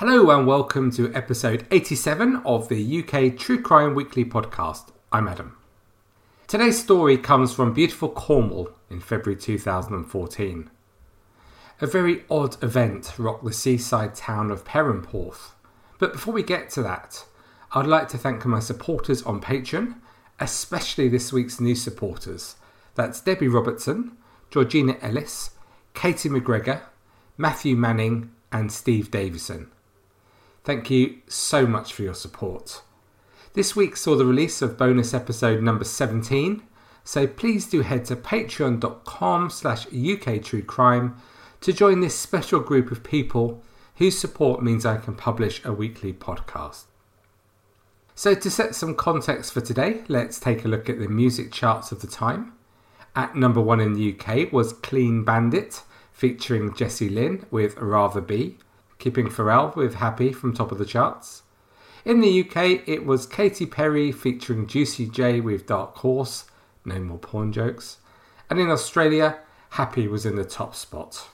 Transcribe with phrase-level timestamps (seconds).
[0.00, 4.90] Hello and welcome to episode 87 of the UK True Crime Weekly podcast.
[5.10, 5.56] I'm Adam.
[6.46, 10.70] Today's story comes from beautiful Cornwall in February 2014.
[11.80, 15.52] A very odd event rocked the seaside town of Perranporth.
[15.98, 17.24] But before we get to that,
[17.72, 19.94] I'd like to thank my supporters on Patreon,
[20.38, 22.56] especially this week's new supporters.
[22.96, 24.18] That's Debbie Robertson,
[24.50, 25.52] Georgina Ellis,
[25.94, 26.82] Katie McGregor,
[27.38, 29.70] Matthew Manning, and Steve Davison.
[30.66, 32.82] Thank you so much for your support.
[33.52, 36.60] This week saw the release of bonus episode number 17,
[37.04, 41.14] so please do head to patreon.com slash uktruecrime
[41.60, 43.62] to join this special group of people
[43.98, 46.86] whose support means I can publish a weekly podcast.
[48.16, 51.92] So, to set some context for today, let's take a look at the music charts
[51.92, 52.54] of the time.
[53.14, 58.58] At number one in the UK was Clean Bandit, featuring Jess Glynne with Rather Be,
[58.98, 61.42] keeping Pharrell with Happy from top of the charts.
[62.04, 66.44] In the UK, it was Katy Perry featuring Juicy J with Dark Horse,
[66.84, 67.98] no more porn jokes.
[68.48, 71.28] And in Australia, Happy was in the top spot.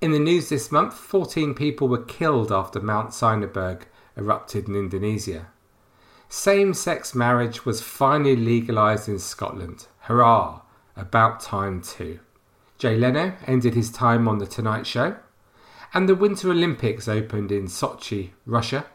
[0.00, 3.82] In the news this month, 14 people were killed after Mount Sinabung
[4.16, 5.46] erupted in Indonesia.
[6.28, 9.86] Same sex marriage was finally legalised in Scotland.
[10.00, 10.60] Hurrah!
[10.96, 12.20] About time too.
[12.78, 15.16] Jay Leno ended his time on The Tonight Show.
[15.94, 18.86] And the Winter Olympics opened in Sochi, Russia.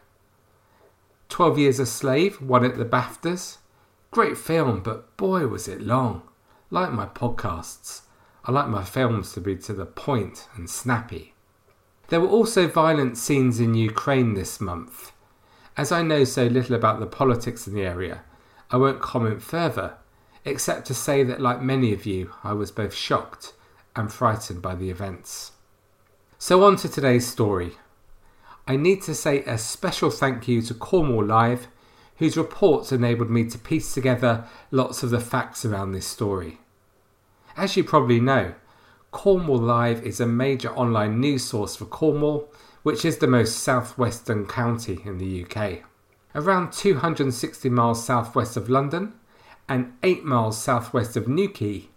[1.30, 3.56] 12 Years a Slave won at the BAFTAs.
[4.10, 6.20] Great film, but boy was it long.
[6.68, 8.02] Like my podcasts.
[8.44, 11.32] I like my films to be to the point and snappy.
[12.08, 15.12] There were also violent scenes in Ukraine this month.
[15.78, 18.24] As I know so little about the politics in the area,
[18.70, 19.94] I won't comment further,
[20.44, 23.54] except to say that, like many of you, I was both shocked
[23.96, 25.52] and frightened by the events.
[26.42, 27.72] So, on to today's story.
[28.66, 31.68] I need to say a special thank you to Cornwall Live,
[32.16, 36.58] whose reports enabled me to piece together lots of the facts around this story.
[37.58, 38.54] As you probably know,
[39.10, 42.48] Cornwall Live is a major online news source for Cornwall,
[42.84, 45.80] which is the most southwestern county in the UK.
[46.34, 49.12] Around 260 miles southwest of London
[49.68, 51.90] and 8 miles southwest of Newquay,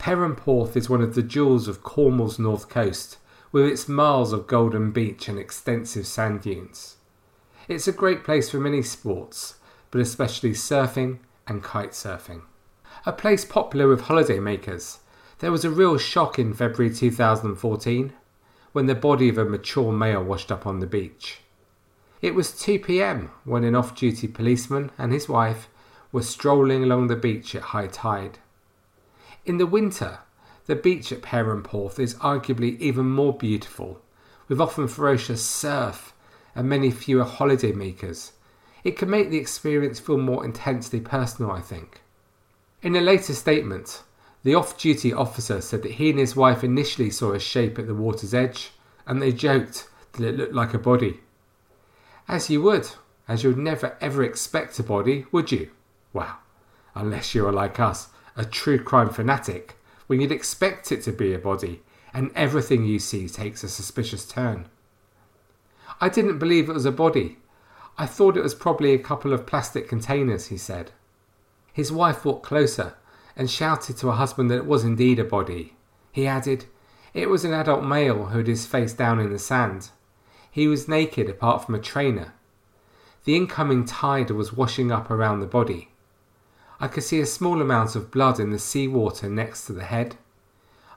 [0.00, 3.18] Perranporth is one of the jewels of Cornwall's north coast,
[3.54, 6.96] with its miles of golden beach and extensive sand dunes.
[7.68, 9.58] It's a great place for many sports,
[9.92, 12.42] but especially surfing and kite surfing.
[13.06, 14.98] A place popular with holidaymakers,
[15.38, 18.12] there was a real shock in February 2014
[18.72, 21.38] when the body of a mature male washed up on the beach.
[22.20, 25.68] It was 2 pm when an off duty policeman and his wife
[26.10, 28.40] were strolling along the beach at high tide.
[29.46, 30.18] In the winter,
[30.66, 34.00] the beach at Perranporth is arguably even more beautiful,
[34.48, 36.14] with often ferocious surf
[36.54, 38.32] and many fewer holidaymakers.
[38.82, 42.00] It can make the experience feel more intensely personal, I think.
[42.82, 44.02] In a later statement,
[44.42, 47.86] the off duty officer said that he and his wife initially saw a shape at
[47.86, 48.72] the water's edge
[49.06, 51.20] and they joked that it looked like a body.
[52.28, 52.88] As you would,
[53.28, 55.70] as you would never ever expect a body, would you?
[56.12, 56.38] Well,
[56.94, 59.76] unless you are like us, a true crime fanatic
[60.06, 61.82] when you'd expect it to be a body,
[62.12, 64.68] and everything you see takes a suspicious turn.
[66.00, 67.38] I didn't believe it was a body.
[67.96, 70.92] I thought it was probably a couple of plastic containers, he said.
[71.72, 72.94] His wife walked closer
[73.36, 75.76] and shouted to her husband that it was indeed a body.
[76.12, 76.66] He added,
[77.12, 79.90] It was an adult male who had his face down in the sand.
[80.50, 82.34] He was naked apart from a trainer.
[83.24, 85.88] The incoming tide was washing up around the body.
[86.84, 89.84] I could see a small amount of blood in the sea water next to the
[89.84, 90.16] head.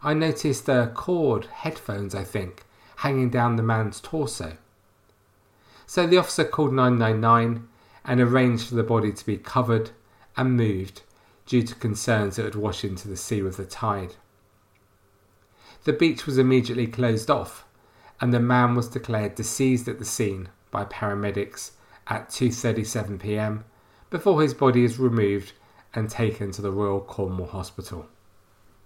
[0.04, 2.66] I noticed a cord, headphones I think,
[2.98, 4.58] hanging down the man's torso.
[5.86, 7.70] So the officer called 999
[8.04, 9.92] and arranged for the body to be covered
[10.36, 11.04] and moved
[11.46, 14.16] due to concerns it would wash into the sea with the tide.
[15.86, 17.64] The beach was immediately closed off
[18.20, 21.72] and the man was declared deceased at the scene by paramedics
[22.08, 23.64] at 2:37 p.m.
[24.10, 25.54] before his body is removed
[25.98, 28.06] and taken to the Royal Cornwall Hospital.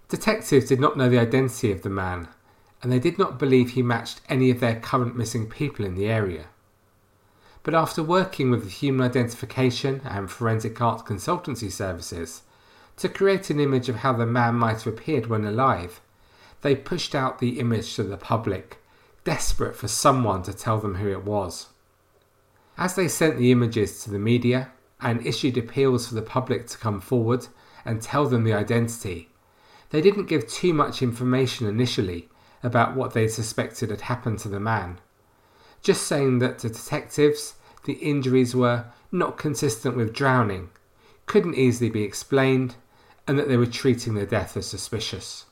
[0.08, 2.26] Detectives did not know the identity of the man,
[2.82, 6.06] and they did not believe he matched any of their current missing people in the
[6.06, 6.46] area.
[7.62, 12.44] But after working with the human identification and forensic art consultancy services
[12.96, 16.00] to create an image of how the man might have appeared when alive,
[16.62, 18.78] they pushed out the image to the public,
[19.24, 21.66] desperate for someone to tell them who it was.
[22.78, 24.72] As they sent the images to the media
[25.02, 27.48] and issued appeals for the public to come forward
[27.84, 29.28] and tell them the identity,
[29.90, 32.28] they didn't give too much information initially
[32.62, 34.98] about what they suspected had happened to the man,
[35.82, 37.54] just saying that to detectives
[37.84, 40.70] the injuries were not consistent with drowning,
[41.26, 42.76] couldn't easily be explained,
[43.26, 45.46] and that they were treating the death as suspicious.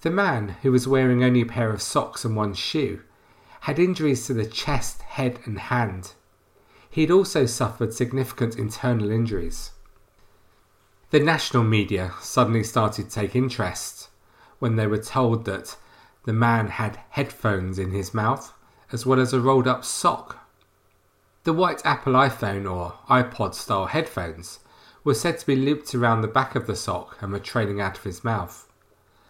[0.00, 3.02] The man, who was wearing only a pair of socks and one shoe,
[3.60, 6.14] had injuries to the chest, head, and hand.
[6.90, 9.72] He had also suffered significant internal injuries.
[11.10, 14.08] The national media suddenly started to take interest
[14.58, 15.76] when they were told that
[16.24, 18.52] the man had headphones in his mouth
[18.92, 20.38] as well as a rolled up sock.
[21.44, 24.58] The white Apple iPhone or iPod style headphones
[25.04, 27.96] were said to be looped around the back of the sock and were trailing out
[27.96, 28.66] of his mouth.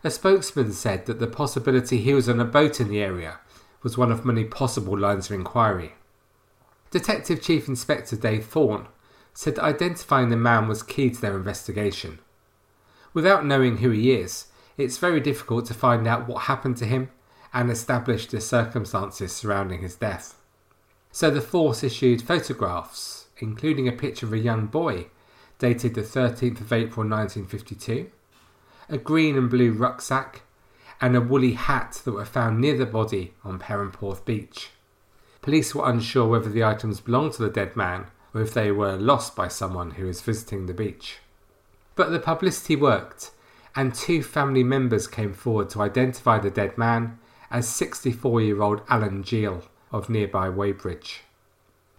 [0.02, 3.38] A spokesman said that the possibility he was on a boat in the area
[3.82, 5.94] was one of many possible lines of inquiry.
[6.90, 8.88] Detective Chief Inspector Dave Thorne
[9.34, 12.18] said that identifying the man was key to their investigation.
[13.12, 14.46] Without knowing who he is,
[14.78, 17.10] it's very difficult to find out what happened to him
[17.52, 20.40] and establish the circumstances surrounding his death.
[21.12, 25.06] So the force issued photographs, including a picture of a young boy
[25.58, 28.10] dated the 13th of April 1952,
[28.88, 30.42] a green and blue rucksack,
[31.00, 34.70] and a woolly hat that were found near the body on Perranporth Beach.
[35.42, 38.96] Police were unsure whether the items belonged to the dead man or if they were
[38.96, 41.18] lost by someone who was visiting the beach.
[41.94, 43.30] But the publicity worked,
[43.74, 47.18] and two family members came forward to identify the dead man
[47.50, 51.20] as 64 year old Alan Geall of nearby Wadebridge.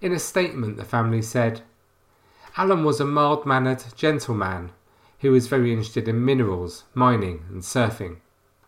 [0.01, 1.61] In a statement, the family said,
[2.57, 4.71] Alan was a mild mannered gentleman
[5.19, 8.17] who was very interested in minerals, mining, and surfing.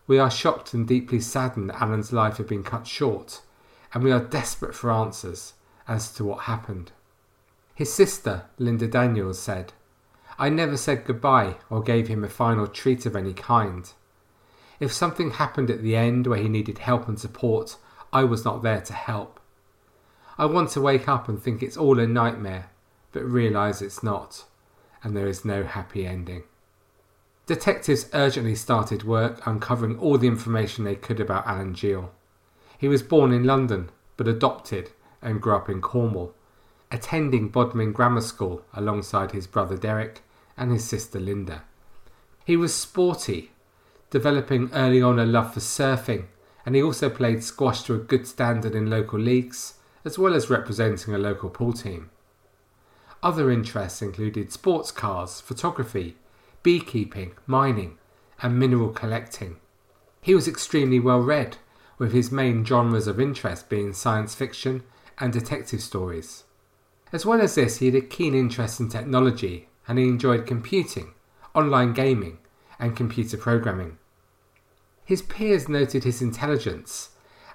[0.06, 3.40] We are shocked and deeply saddened that Alan's life had been cut short,
[3.92, 5.54] and we are desperate for answers
[5.86, 6.92] as to what happened.
[7.74, 9.72] His sister, Linda Daniels, said,
[10.38, 13.90] I never said goodbye or gave him a final treat of any kind.
[14.80, 17.76] If something happened at the end where he needed help and support,
[18.12, 19.40] I was not there to help.
[20.38, 22.70] I want to wake up and think it's all a nightmare,
[23.12, 24.44] but realise it's not,
[25.02, 26.44] and there is no happy ending.
[27.46, 32.10] Detectives urgently started work uncovering all the information they could about Alan Geall.
[32.82, 34.90] He was born in London, but adopted
[35.22, 36.34] and grew up in Cornwall,
[36.90, 40.22] attending Bodmin Grammar School alongside his brother Derek
[40.56, 41.62] and his sister Linda.
[42.44, 43.52] He was sporty,
[44.10, 46.24] developing early on a love for surfing,
[46.66, 49.74] and he also played squash to a good standard in local leagues,
[50.04, 52.10] as well as representing a local pool team.
[53.22, 56.16] Other interests included sports cars, photography,
[56.64, 57.98] beekeeping, mining,
[58.42, 59.58] and mineral collecting.
[60.20, 61.58] He was extremely well read,
[61.98, 64.82] with his main genres of interest being science fiction
[65.18, 66.44] and detective stories.
[67.12, 71.14] As well as this, he had a keen interest in technology and he enjoyed computing,
[71.54, 72.38] online gaming,
[72.78, 73.98] and computer programming.
[75.04, 77.10] His peers noted his intelligence,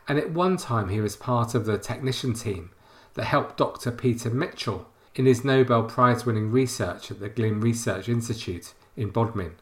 [0.07, 2.71] and at one time he was part of the technician team
[3.15, 3.91] that helped Dr.
[3.91, 9.55] Peter Mitchell in his Nobel Prize winning research at the Glynn Research Institute in Bodmin.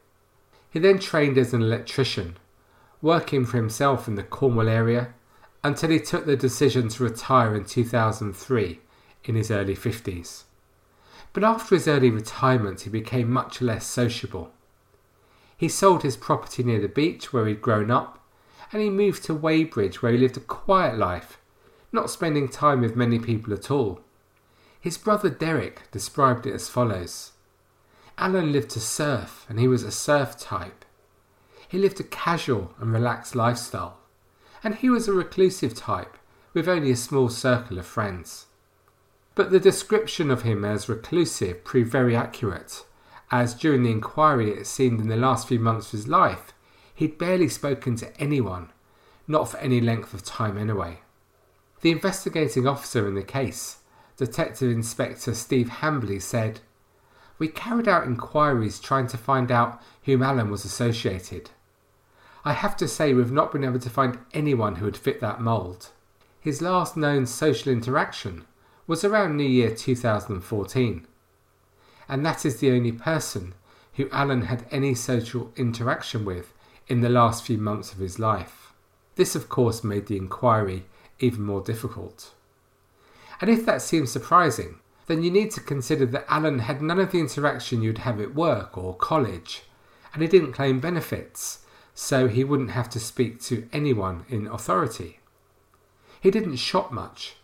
[0.70, 2.38] He then trained as an electrician,
[3.06, 5.14] working for himself in the Cornwall area
[5.64, 8.80] until he took the decision to retire in 2003
[9.26, 10.46] in his early 50s.
[11.32, 14.52] But after his early retirement, he became much less sociable.
[15.56, 18.26] He sold his property near the beach where he'd grown up,
[18.72, 21.38] and he moved to Wadebridge where he lived a quiet life,
[21.92, 24.02] not spending time with many people at all.
[24.82, 27.34] His brother Derek described it as follows
[28.18, 30.85] Alan lived to surf, and he was a surf type.
[31.68, 34.00] He lived a casual and relaxed lifestyle,
[34.64, 36.18] and he was a reclusive type
[36.54, 38.48] with only a small circle of friends.
[39.36, 42.86] But the description of him as reclusive proved very accurate,
[43.32, 46.54] as during the inquiry it seemed in the last few months of his life
[46.94, 48.72] he'd barely spoken to anyone,
[49.28, 51.02] not for any length of time anyway.
[51.82, 53.80] The investigating officer in the case,
[54.16, 56.62] Detective Inspector Steve Hambley, said,
[57.38, 61.50] We carried out inquiries trying to find out whom Alan was associated.
[62.46, 65.42] I have to say we've not been able to find anyone who would fit that
[65.42, 65.90] mould.
[66.40, 68.46] His last known social interaction
[68.88, 71.08] was around New Year 2014.
[72.08, 73.56] And that is the only person
[73.96, 76.54] who Alan had any social interaction with
[76.88, 78.74] in the last few months of his life.
[79.16, 80.86] This, of course, made the inquiry
[81.20, 82.34] even more difficult.
[83.42, 87.12] And if that seems surprising, then you need to consider that Alan had none of
[87.12, 89.64] the interaction you'd have at work or college,
[90.14, 91.60] and he didn't claim benefits,
[91.94, 95.20] so he wouldn't have to speak to anyone in authority.
[96.20, 97.36] He didn't shop much,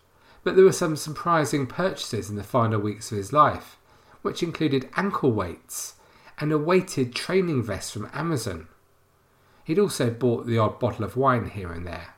[0.44, 3.78] but there were some surprising purchases in the final weeks of his life,
[4.22, 5.96] which included ankle weights
[6.40, 8.68] and a weighted training vest from Amazon.
[9.64, 12.16] He'd also bought the odd bottle of wine here and there.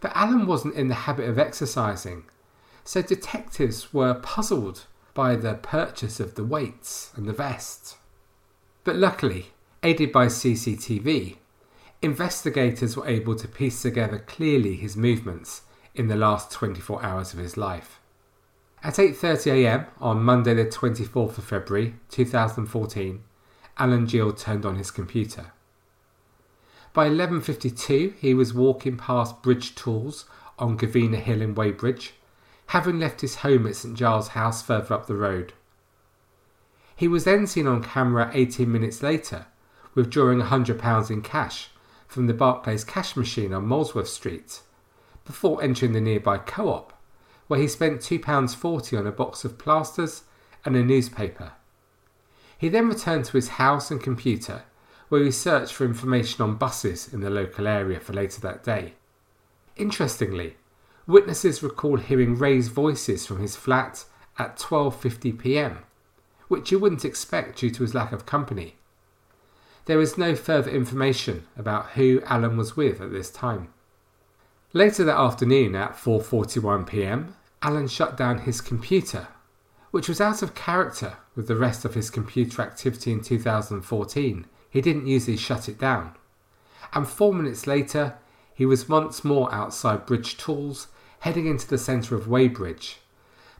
[0.00, 2.24] But Alan wasn't in the habit of exercising,
[2.84, 7.96] so detectives were puzzled by the purchase of the weights and the vest.
[8.84, 9.46] But luckily,
[9.82, 11.36] aided by CCTV,
[12.02, 15.62] investigators were able to piece together clearly his movements
[15.94, 18.00] in the last 24 hours of his life.
[18.82, 23.22] At 8.30am on Monday the 24th of February 2014,
[23.78, 25.52] Alan Gill turned on his computer.
[26.92, 30.26] By 11.52 he was walking past Bridge Tools
[30.58, 32.10] on Gonvena Hill in Wadebridge,
[32.66, 35.52] having left his home at St Giles House further up the road.
[36.96, 39.46] He was then seen on camera 18 minutes later,
[39.94, 41.70] withdrawing £100 in cash
[42.06, 44.60] from the Barclays cash machine on Molesworth Street,
[45.24, 46.92] before entering the nearby co op,
[47.48, 50.22] where he spent £2.40 on a box of plasters
[50.64, 51.52] and a newspaper.
[52.56, 54.62] He then returned to his house and computer,
[55.08, 58.94] where he searched for information on buses in the local area for later that day.
[59.76, 60.56] Interestingly,
[61.06, 64.04] witnesses recall hearing raised voices from his flat
[64.38, 65.78] at 12:50 p.m
[66.48, 68.76] which you wouldn't expect due to his lack of company.
[69.86, 73.68] There is no further information about who Alan was with at this time.
[74.72, 79.28] Later that afternoon at 4:41 p.m., Alan shut down his computer,
[79.90, 84.46] which was out of character with the rest of his computer activity in 2014.
[84.68, 86.14] He didn't usually shut it down.
[86.92, 88.18] And 4 minutes later,
[88.54, 90.88] he was once more outside Bridge Tools,
[91.24, 92.96] heading into the centre of Wadebridge,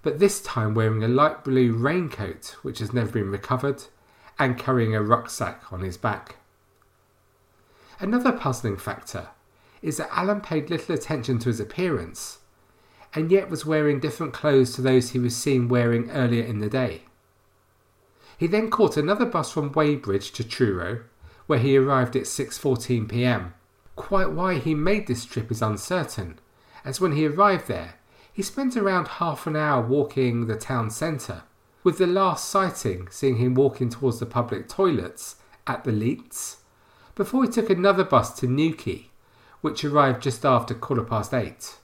[0.02, 3.84] but this time wearing a light blue raincoat which has never been recovered
[4.38, 6.36] and carrying a rucksack on his back.
[7.98, 9.28] Another puzzling factor
[9.80, 12.40] is that Alan paid little attention to his appearance
[13.14, 16.68] and yet was wearing different clothes to those he was seen wearing earlier in the
[16.68, 17.04] day.
[18.36, 21.04] He then caught another bus from Wadebridge to Truro,
[21.46, 23.54] where he arrived at 6:14 p.m.
[23.96, 26.40] Quite why he made this trip is uncertain,
[26.84, 27.94] as when he arrived there,
[28.32, 31.42] he spent around half an hour walking the town centre,
[31.82, 35.36] with the last sighting seeing him walking towards the public toilets
[35.66, 36.58] at the Leats,
[37.14, 39.10] before he took another bus to Newquay,
[39.60, 41.76] which arrived just after quarter past eight.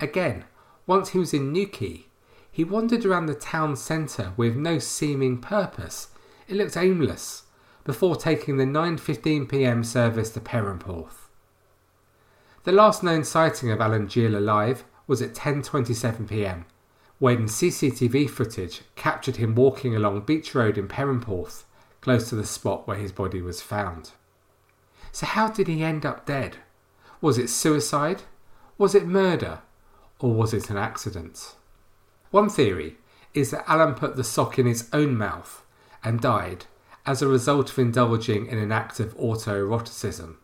[0.00, 0.44] Again,
[0.86, 2.06] once he was in Newquay,
[2.50, 6.08] he wandered around the town centre with no seeming purpose.
[6.48, 7.42] It looked aimless,
[7.84, 9.84] before taking the 9:15 p.m.
[9.84, 11.25] service to Perranporth.
[12.66, 16.64] The last known sighting of Alan Gill alive was at 10:27 p.m.
[17.20, 21.62] when CCTV footage captured him walking along Beach Road in Perranporth,
[22.00, 24.10] close to the spot where his body was found.
[25.12, 26.56] So how did he end up dead?
[27.20, 28.22] Was it suicide?
[28.78, 29.60] Was it murder?
[30.18, 31.54] Or was it an accident?
[32.32, 32.96] One theory
[33.32, 35.62] is that Alan put the sock in his own mouth
[36.02, 36.64] and died
[37.06, 40.38] as a result of indulging in an act of autoeroticism.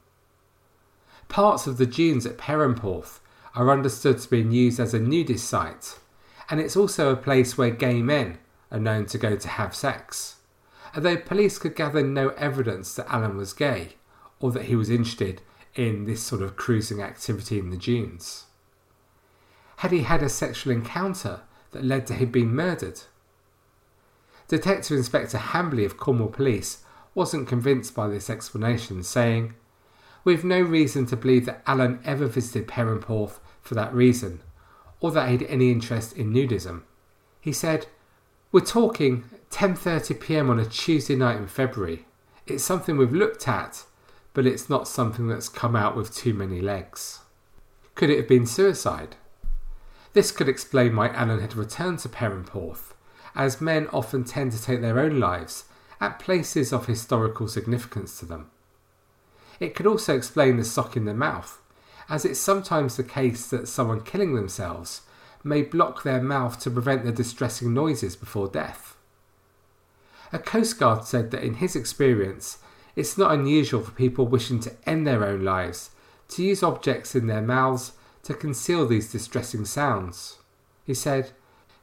[1.33, 3.19] Parts of the dunes at Perranporth
[3.55, 5.99] are understood to be used as a nudist site,
[6.51, 8.37] and it's also a place where gay men
[8.71, 10.37] are known to go to have sex.
[10.95, 13.95] Although police could gather no evidence that Alan was gay
[14.41, 15.41] or that he was interested
[15.75, 18.45] in this sort of cruising activity in the dunes.
[19.77, 23.01] Had he had a sexual encounter that led to him being murdered?
[24.49, 26.85] Detective Inspector Hambley of Cornwall Police
[27.15, 29.55] wasn't convinced by this explanation, saying,
[30.25, 34.41] We've no reason to believe that Alan ever visited Perranporth for that reason,
[35.01, 36.83] or that he had any interest in nudism.
[37.41, 37.87] He said,
[38.53, 40.49] We're talking 10:30 p.m.
[40.49, 42.07] on a Tuesday night in February.
[42.47, 43.85] It's something we've looked at,
[44.33, 47.21] but it's not something that's come out with too many legs.
[47.97, 49.17] Could it have been suicide?
[50.13, 52.95] This could explain why Alan had returned to Perranporth,
[53.35, 55.65] as men often tend to take their own lives
[56.01, 58.52] at places of historical significance to them.
[59.63, 61.61] It could also explain the sock in the mouth,
[62.09, 65.03] as it's sometimes the case that someone killing themselves
[65.45, 68.97] may block their mouth to prevent the distressing noises before death.
[70.33, 72.59] A coastguard said that in his experience,
[72.97, 75.91] it's not unusual for people wishing to end their own lives
[76.31, 77.93] to use objects in their mouths
[78.25, 80.39] to conceal these distressing sounds.
[80.85, 81.31] He said,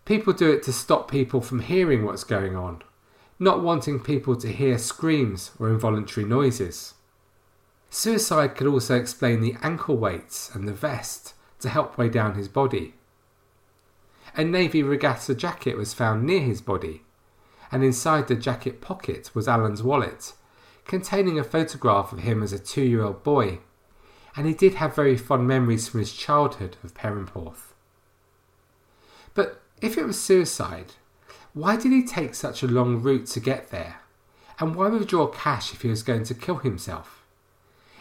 [0.04, 2.82] People do it to stop people from hearing what's going on,
[3.40, 6.96] not wanting people to hear screams or involuntary noises.
[7.90, 12.48] Suicide could also explain the ankle weights and the vest to help weigh down his
[12.48, 12.94] body.
[14.36, 17.02] A navy regatta jacket was found near his body,
[17.72, 20.34] and inside the jacket pocket was Alan's wallet,
[20.86, 23.60] containing a photograph of him as a two year old boy,
[24.36, 27.74] and he did have very fond memories from his childhood of Perranporth.
[29.34, 30.94] But if it was suicide,
[31.54, 33.98] why did he take such a long route to get there?
[34.60, 37.19] And why withdraw cash if he was going to kill himself?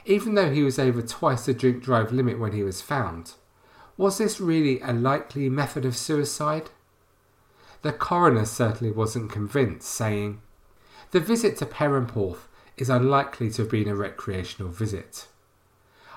[0.08, 3.32] Even though he was over twice the drink drive limit when he was found,
[3.98, 6.70] was this really a likely method of suicide?
[7.82, 10.40] The coroner certainly wasn't convinced, saying,
[11.10, 12.48] The visit to Perranporth
[12.78, 15.28] is unlikely to have been a recreational visit.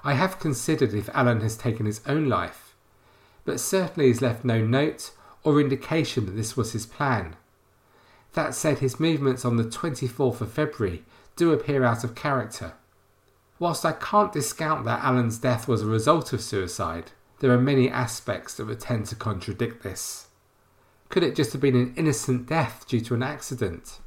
[0.06, 2.74] I have considered if Alan has taken his own life,
[3.44, 5.12] but certainly has left no note
[5.44, 7.36] or indication that this was his plan.
[8.36, 11.04] That said, his movements on the 24th of February
[11.36, 12.76] do appear out of character.
[13.62, 17.92] Whilst I can't discount that Alan's death was a result of suicide, there are many
[17.92, 20.30] aspects that would tend to contradict this.
[21.10, 24.00] Could it just have been an innocent death due to an accident?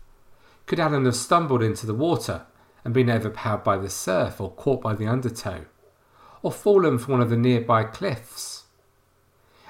[0.66, 2.46] Could Alan have stumbled into the water
[2.84, 5.66] and been overpowered by the surf or caught by the undertow?
[6.42, 8.64] Or fallen from one of the nearby cliffs?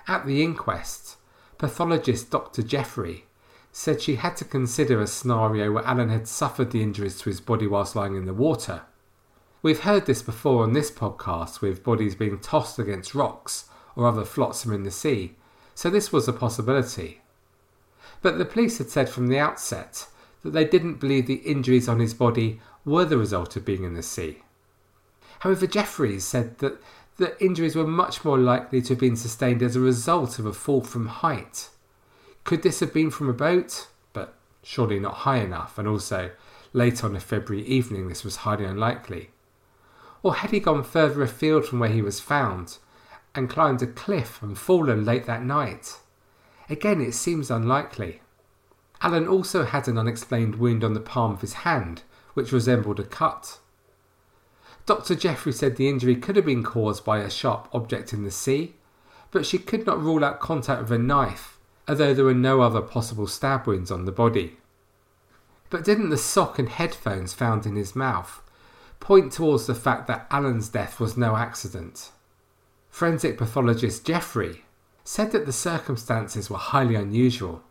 [0.09, 1.19] At the inquest,
[1.59, 2.62] pathologist Dr.
[2.62, 3.26] Jeffrey
[3.71, 7.43] said she had to consider a scenario where Alan had suffered the injuries to his
[7.43, 8.85] body whilst lying in the water.
[9.64, 14.26] We've heard this before on this podcast with bodies being tossed against rocks or other
[14.26, 15.37] flotsam in the sea,
[15.75, 17.23] so this was a possibility.
[18.21, 20.06] But the police had said from the outset
[20.42, 23.94] that they didn't believe the injuries on his body were the result of being in
[23.94, 24.42] the sea.
[25.38, 26.78] However, Jeffries said that
[27.16, 30.52] the injuries were much more likely to have been sustained as a result of a
[30.52, 31.71] fall from height.
[32.44, 33.87] Could this have been from a boat?
[34.12, 36.33] But surely not high enough, and also
[36.75, 39.30] late on a February evening this was highly unlikely.
[40.25, 42.78] Or had he gone further afield from where he was found
[43.35, 45.99] and climbed a cliff and fallen late that night?
[46.71, 48.22] Again, it seems unlikely.
[49.03, 53.05] Alan also had an unexplained wound on the palm of his hand, which resembled a
[53.05, 53.59] cut.
[54.87, 55.14] Dr.
[55.14, 58.77] Jeffrey said the injury could have been caused by a sharp object in the sea,
[59.31, 62.81] but she could not rule out contact with a knife, although there were no other
[62.81, 64.57] possible stab wounds on the body.
[65.68, 68.40] But didn't the sock and headphones found in his mouth
[69.05, 72.11] point towards the fact that Alan's death was no accident?
[72.88, 74.64] Forensic pathologist Jeffrey
[75.05, 77.62] said that the circumstances were highly unusual.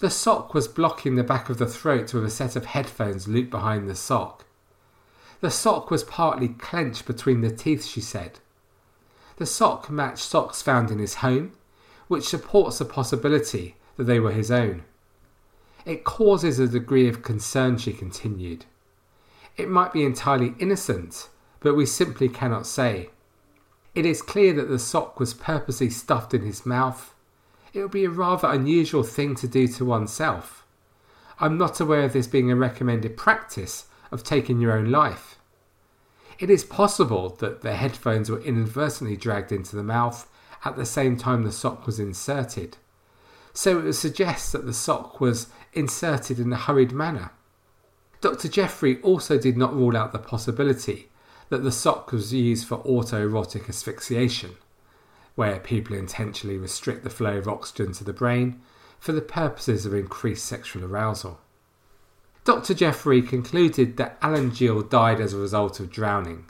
[0.00, 3.50] The sock was blocking the back of the throat with a set of headphones looped
[3.50, 4.44] behind the sock.
[5.40, 8.38] The sock was partly clenched between the teeth, she said.
[9.36, 11.52] The sock matched socks found in his home,
[12.08, 14.82] which supports the possibility that they were his own.
[15.86, 18.66] It causes a degree of concern, she continued.
[19.56, 21.28] It might be entirely innocent,
[21.60, 23.10] but we simply cannot say.
[23.94, 27.14] It is clear that the sock was purposely stuffed in his mouth.
[27.74, 30.64] It would be a rather unusual thing to do to oneself.
[31.38, 35.38] I'm not aware of this being a recommended practice of taking your own life.
[36.38, 40.28] It is possible that the headphones were inadvertently dragged into the mouth
[40.64, 42.78] at the same time the sock was inserted.
[43.52, 47.32] So it would suggest that the sock was inserted in a hurried manner.
[48.22, 48.46] Dr.
[48.46, 51.08] Jeffrey also did not rule out the possibility
[51.48, 54.52] that the sock was used for autoerotic asphyxiation,
[55.34, 58.62] where people intentionally restrict the flow of oxygen to the brain
[59.00, 61.40] for the purposes of increased sexual arousal.
[62.44, 62.74] Dr.
[62.74, 66.46] Jeffrey concluded that Alan Gill died as a result of drowning.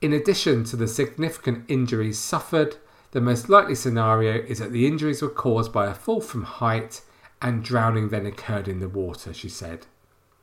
[0.00, 2.78] In addition to the significant injuries suffered,
[3.12, 7.02] the most likely scenario is that the injuries were caused by a fall from height
[7.40, 9.86] and drowning then occurred in the water, she said.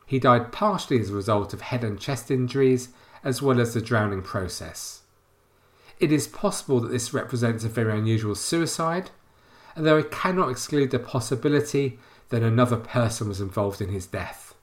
[0.07, 2.89] He died partially as a result of head and chest injuries
[3.25, 5.01] as well as the drowning process.
[5.99, 9.11] It is possible that this represents a very unusual suicide,
[9.75, 14.55] although I cannot exclude the possibility that another person was involved in his death.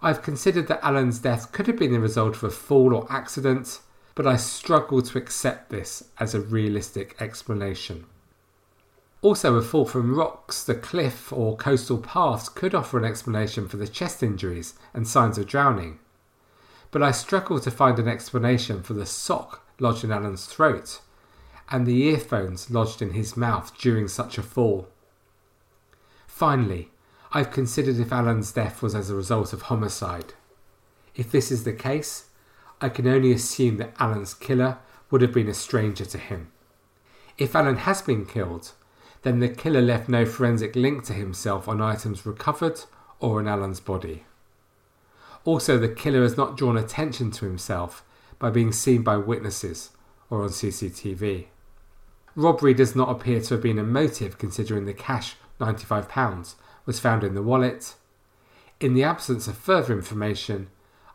[0.00, 3.80] I've considered that Alan's death could have been the result of a fall or accident,
[4.14, 8.06] but I struggle to accept this as a realistic explanation.
[9.22, 13.76] Also, a fall from rocks, the cliff, or coastal paths could offer an explanation for
[13.76, 15.98] the chest injuries and signs of drowning.
[16.90, 21.00] But I struggle to find an explanation for the sock lodged in Alan's throat
[21.70, 24.88] and the earphones lodged in his mouth during such a fall.
[26.26, 26.90] Finally,
[27.32, 30.34] I've considered if Alan's death was as a result of homicide.
[31.14, 32.26] If this is the case,
[32.80, 34.78] I can only assume that Alan's killer
[35.10, 36.50] would have been a stranger to him.
[37.38, 38.72] If Alan has been killed,
[39.22, 42.80] then the killer left no forensic link to himself on items recovered
[43.18, 44.24] or in Alan's body.
[45.44, 48.04] Also, the killer has not drawn attention to himself
[48.38, 49.90] by being seen by witnesses
[50.28, 51.46] or on CCTV.
[52.36, 56.54] Robbery does not appear to have been a motive considering the cash, £95,
[56.86, 57.94] was found in the wallet.
[58.78, 60.68] In the absence of further information,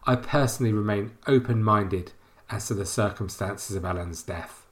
[0.06, 2.12] I personally remain open minded
[2.50, 4.65] as to the circumstances of Alan's death.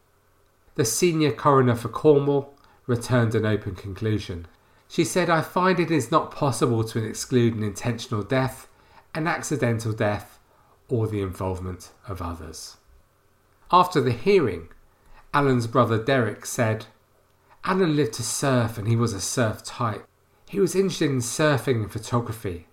[0.76, 2.53] The senior coroner for Cornwall
[2.86, 4.48] returned an open conclusion.
[4.88, 8.67] She said, I find it is not possible to exclude an intentional death,
[9.15, 10.39] an accidental death,
[10.89, 12.78] or the involvement of others.
[13.72, 14.69] After the hearing,
[15.34, 16.86] Alan's brother Derek said,
[17.63, 20.06] Alan lived to surf and he was a surf type.
[20.48, 22.67] He was interested in surfing and photography.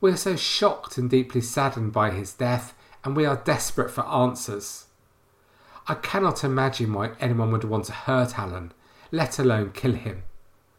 [0.00, 4.06] We are so shocked and deeply saddened by his death, and we are desperate for
[4.06, 4.86] answers.
[5.88, 8.72] I cannot imagine why anyone would want to hurt Alan,
[9.10, 10.24] let alone kill him.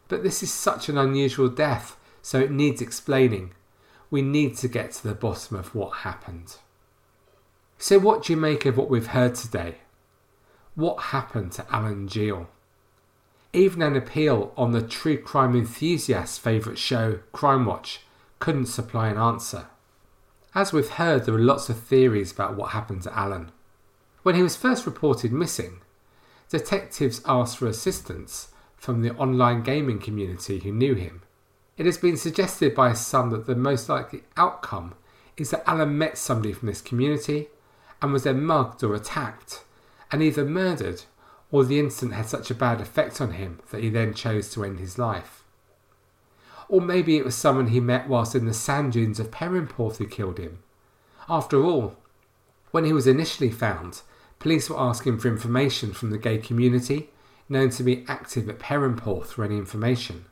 [0.08, 3.54] But this is such an unusual death, so it needs explaining.
[4.12, 6.56] We need to get to the bottom of what happened.
[7.78, 9.76] So, what do you make of what we've heard today?
[10.76, 12.48] What happened to Alan Geall?
[13.54, 18.02] Even an appeal on the true crime enthusiast's favourite show, Crime Watch,
[18.40, 19.68] couldn't supply an answer.
[20.54, 23.52] As we've heard, there are lots of theories about what happened to Alan.
[24.24, 25.82] When he was first reported missing,
[26.50, 31.22] detectives asked for assistance from the online gaming community who knew him.
[31.78, 34.96] It has been suggested by some that the most likely outcome
[35.38, 37.48] is that Alan met somebody from this community
[38.02, 39.64] and was then mugged or attacked
[40.12, 41.04] and either murdered
[41.52, 44.64] or the incident had such a bad effect on him that he then chose to
[44.64, 45.44] end his life.
[46.68, 50.08] Or maybe it was someone he met whilst in the sand dunes of Perranporth who
[50.08, 50.60] killed him.
[51.28, 51.96] After all,
[52.72, 54.02] when he was initially found,
[54.40, 57.10] police were asking for information from the gay community,
[57.48, 60.26] known to be active at Perranporth for any information.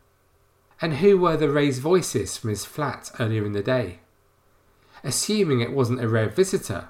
[0.82, 4.00] And who were the raised voices from his flat earlier in the day?
[5.04, 6.90] Assuming it wasn't a rare visitor,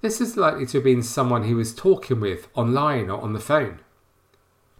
[0.00, 3.40] this is likely to have been someone he was talking with online or on the
[3.40, 3.80] phone.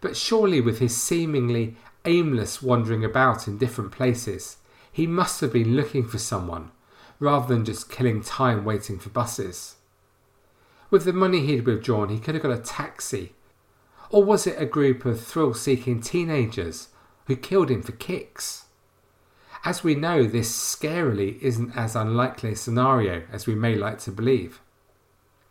[0.01, 4.59] But surely, with his seemingly aimless wandering about in different places,
[4.93, 6.71] he must have been looking for someone
[7.19, 9.77] rather than just killing time waiting for buses.
[10.91, 13.35] With the money he'd withdrawn, he could have got a taxi.
[14.11, 16.89] Or was it a group of thrill seeking teenagers
[17.27, 18.67] who killed him for kicks?
[19.65, 24.13] As we know, this scarily isn't as unlikely a scenario as we may like to
[24.13, 24.61] believe.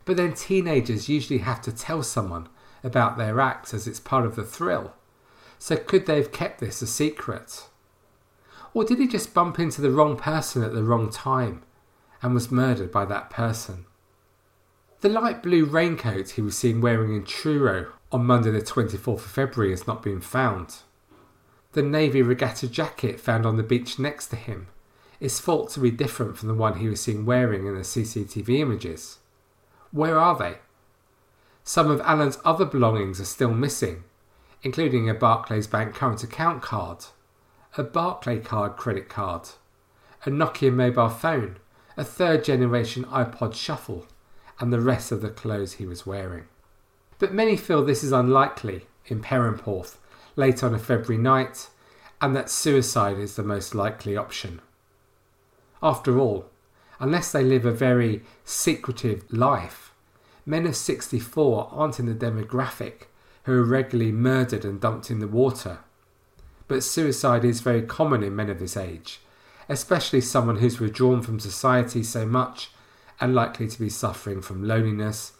[0.04, 2.48] But then teenagers usually have to tell someone
[2.84, 4.92] about their acts as it's part of the thrill.
[5.58, 7.68] So could they have kept this a secret?
[8.72, 11.62] Or did he just bump into the wrong person at the wrong time
[12.22, 13.86] and was murdered by that person?
[15.04, 19.20] The light blue raincoat he was seen wearing in Truro on Monday the 24th of
[19.20, 20.76] February has not been found.
[21.72, 24.68] The navy regatta jacket found on the beach next to him
[25.20, 28.60] is thought to be different from the one he was seen wearing in the CCTV
[28.60, 29.18] images.
[29.90, 30.56] Where are they?
[31.64, 34.04] Some of Alan's other belongings are still missing,
[34.62, 37.04] including a Barclays Bank current account card,
[37.76, 39.50] a Barclaycard credit card,
[40.24, 41.58] a Nokia mobile phone,
[41.94, 44.06] a third generation iPod Shuffle,
[44.60, 46.44] and the rest of the clothes he was wearing.
[47.18, 49.98] But many feel this is unlikely in Perranporth
[50.36, 51.68] late on a February night,
[52.20, 54.60] and that suicide is the most likely option.
[55.82, 56.50] After all,
[56.98, 59.92] unless they live a very secretive life.
[60.46, 63.08] Men of 64 aren't in the demographic
[63.44, 65.78] who are regularly murdered and dumped in the water.
[66.66, 69.20] But suicide is very common in men of this age,
[69.68, 72.70] especially someone who's withdrawn from society so much
[73.24, 75.32] and likely to be suffering from loneliness.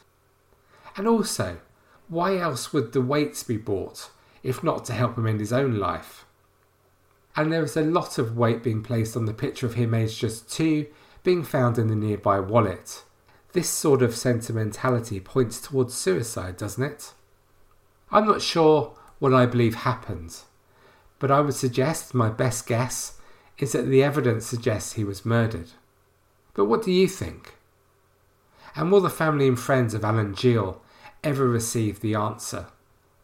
[0.97, 1.59] And also,
[2.09, 4.09] why else would the weights be bought
[4.43, 6.25] if not to help him end his own life?
[7.37, 10.19] And there is a lot of weight being placed on the picture of him aged
[10.19, 10.87] just two
[11.23, 13.05] being found in the nearby wallet.
[13.53, 17.13] This sort of sentimentality points towards suicide, doesn't it?
[18.11, 20.39] I'm not sure what I believe happened,
[21.19, 23.21] but I would suggest my best guess
[23.59, 25.73] is that the evidence suggests he was murdered.
[26.55, 27.57] But what do you think?
[28.77, 30.81] And will the family and friends of Alan Geall
[31.23, 32.67] ever receive the answer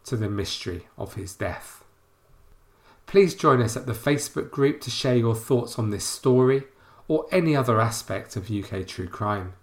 [0.05, 1.83] to the mystery of his death?
[3.05, 6.63] Please join us at the Facebook group to share your thoughts on this story
[7.07, 9.53] or any other aspect of UK true crime.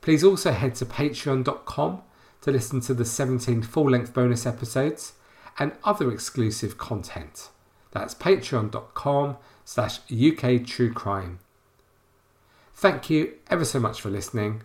[0.00, 2.02] Please also head to patreon.com
[2.40, 5.12] to listen to the 17 full length bonus episodes
[5.58, 7.50] and other exclusive content.
[7.92, 11.38] That's patreon.com slash UK true crime.
[12.74, 14.64] Thank you ever so much for listening,